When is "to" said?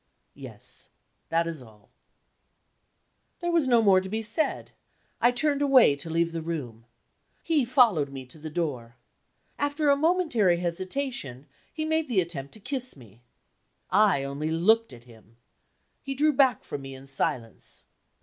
4.01-4.09, 5.97-6.09, 8.25-8.39, 12.55-12.59